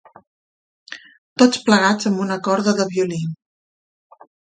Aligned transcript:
Tots 1.41 1.61
plegats 1.67 2.09
amb 2.11 2.23
una 2.23 2.37
corda 2.47 2.73
de 2.79 2.87
violí. 2.95 3.21